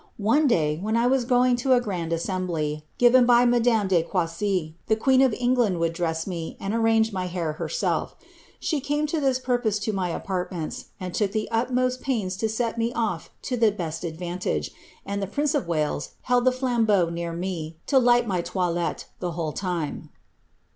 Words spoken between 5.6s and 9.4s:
would dress me, and arrange my htii herself; she came for this